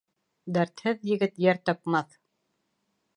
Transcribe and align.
Дәртһеҙ 0.55 1.05
егет 1.09 1.37
йәр 1.45 1.59
тапмаҫ. 1.71 2.17